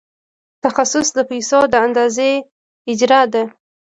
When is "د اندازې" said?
1.69-2.31